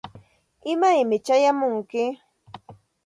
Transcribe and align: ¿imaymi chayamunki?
¿imaymi 0.71 1.17
chayamunki? 1.25 2.03